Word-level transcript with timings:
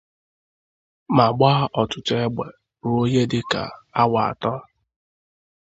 ma 1.15 1.25
gbaa 1.37 1.61
ọtụtụ 1.81 2.13
egbe 2.23 2.45
ruo 2.87 3.03
ihe 3.09 3.23
dịka 3.31 3.61
awa 4.01 4.19
atọ 4.31 4.53